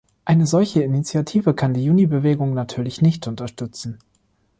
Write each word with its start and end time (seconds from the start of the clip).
Eine 0.25 0.47
solche 0.47 0.81
Initiative 0.81 1.53
kann 1.53 1.75
die 1.75 1.83
Junibewegung 1.85 2.55
natürlich 2.55 3.03
nicht 3.03 3.27
unterstützen. 3.27 3.99